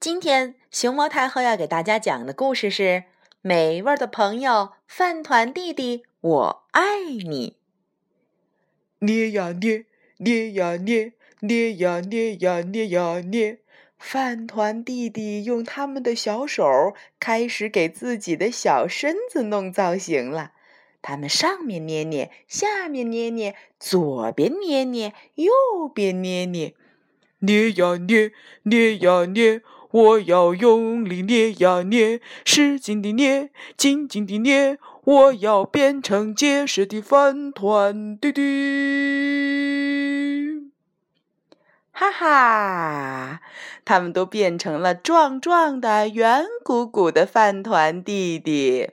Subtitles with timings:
[0.00, 2.82] 今天熊猫太后要给大家讲的故事是
[3.42, 7.56] 《美味的朋友饭团弟弟，我爱你》。
[9.04, 9.84] 捏呀捏，
[10.16, 13.58] 捏呀捏，捏呀捏呀捏呀捏，
[13.98, 16.64] 饭团弟弟用他们的小手
[17.18, 20.52] 开始给自己的小身子弄造型了。
[21.02, 25.52] 他们上面捏捏，下面捏捏，左边捏捏，右
[25.94, 26.74] 边捏捏，
[27.40, 28.32] 捏呀捏，
[28.62, 29.60] 捏呀捏。
[29.90, 34.78] 我要用力捏呀捏，使劲的捏，紧紧的捏。
[35.02, 38.40] 我要变成结实的饭团，嘟嘟！
[41.90, 43.40] 哈哈，
[43.84, 48.90] 他们都变成了壮壮的、圆鼓鼓的饭团弟弟。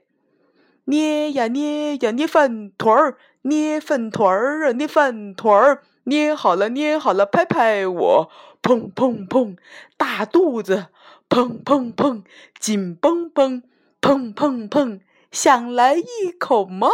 [0.86, 8.32] 捏呀捏呀捏饭团儿，捏饭团儿啊捏饭团儿，捏好了捏好了，拍拍我。
[8.62, 9.58] 砰砰砰，
[9.96, 10.88] 大肚子！
[11.30, 12.24] 砰砰砰，
[12.60, 13.64] 紧绷绷！
[14.02, 15.00] 砰砰砰，
[15.32, 16.90] 想来一口吗？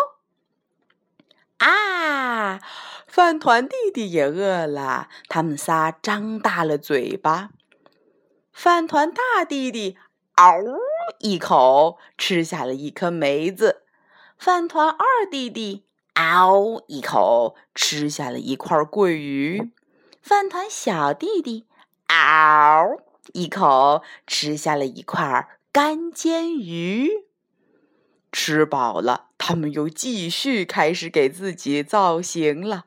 [1.58, 2.60] 啊！
[3.08, 7.50] 饭团弟弟也饿了，他们仨张大了嘴巴。
[8.52, 9.98] 饭团大弟弟
[10.36, 10.58] 嗷
[11.20, 13.84] 一口吃下了一颗梅子，
[14.38, 19.72] 饭团二弟弟嗷一口吃下了一块桂鱼。
[20.22, 21.66] 饭团小弟弟，
[22.08, 22.98] 嗷
[23.34, 27.10] 一口吃下了一块干煎鱼。
[28.32, 32.86] 吃饱了，他们又继续开始给自己造型了。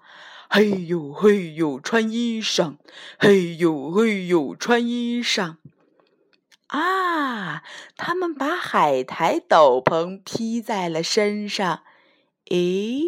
[0.48, 2.76] 嘿呦嘿呦，穿衣裳！
[3.18, 5.56] 嘿呦嘿呦，穿衣裳！
[6.68, 7.62] 啊，
[7.96, 11.82] 他们把海苔斗篷披在了身上。
[12.50, 13.02] 诶。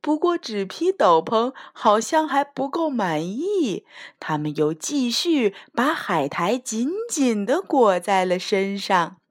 [0.00, 3.84] 不过，纸皮斗篷好像还不够满意，
[4.18, 9.21] 他们又继续把海苔紧紧地裹在了身上。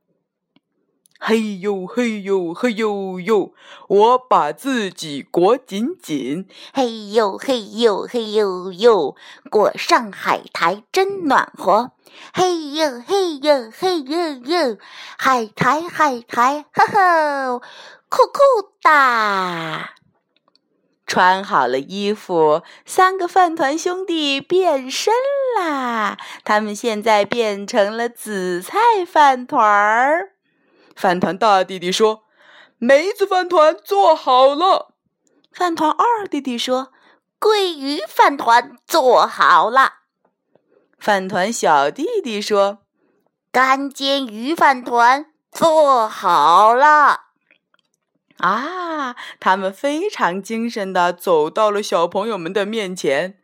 [1.23, 3.53] 嘿呦嘿呦嘿呦呦，
[3.88, 6.48] 我把自己裹紧紧。
[6.73, 9.15] 嘿呦嘿呦嘿呦呦，
[9.52, 11.92] 裹上海苔真暖和。
[12.33, 14.77] 嘿呦嘿呦嘿呦呦，
[15.15, 17.60] 海苔海苔，呵呵，
[18.10, 19.92] 酷酷哒！
[21.05, 25.14] 穿好了衣服，三个饭团兄弟变身
[25.55, 26.17] 啦！
[26.43, 30.30] 他们现在变成了紫菜饭团儿。
[31.02, 32.26] 饭团大弟弟说
[32.78, 34.94] ：“梅子饭团做好了。”
[35.52, 36.92] 饭团二弟弟说
[37.42, 39.94] ：“桂鱼饭团做好了。”
[41.00, 42.84] 饭团小弟弟说
[43.52, 47.22] ：“干煎鱼饭团做好了。”
[48.38, 49.16] 啊！
[49.40, 53.40] 他们非常精神的走到了小朋友们的面前。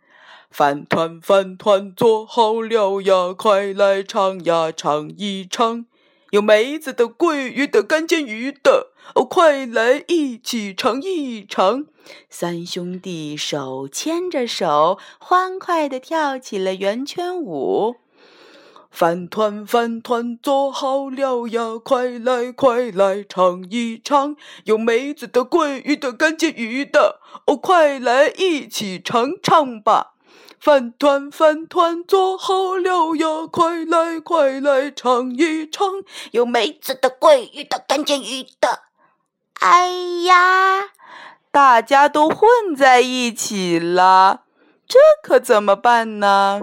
[0.51, 5.88] 饭团，饭团做好了呀，快来尝呀，尝一尝。
[6.31, 11.85] 有梅子的、桂鱼的、干煎鱼的，哦，快来一起尝一尝。
[12.29, 17.95] 三兄弟手牵着手，欢快地跳起了圆圈舞。
[18.89, 24.35] 饭团饭团做好了呀，快来快来尝一尝，
[24.66, 30.16] 有梅子的、桂鱼的、干煎鱼的，哦，快来一起尝尝吧！
[30.59, 38.81] 饭团饭团做好了呀，快来快来尝一尝，有梅子的、桂鱼的、干煎鱼的。
[39.59, 39.90] 哎
[40.25, 40.90] 呀，
[41.51, 44.44] 大家都混在一起了，
[44.88, 46.62] 这可怎么办呢？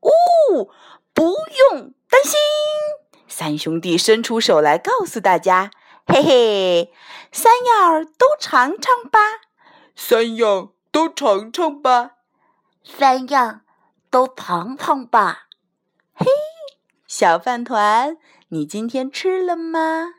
[0.00, 0.70] 呜！
[1.12, 1.24] 不
[1.70, 2.38] 用担心，
[3.26, 5.72] 三兄弟伸出手来告诉大家
[6.06, 6.92] ：“嘿嘿，
[7.32, 9.18] 三样都尝尝吧，
[9.96, 12.12] 三样都尝尝吧，
[12.88, 13.60] 三样
[14.10, 15.46] 都尝尝吧。”
[16.16, 16.26] 嘿，
[17.06, 18.16] 小饭团，
[18.48, 20.14] 你今天吃了吗？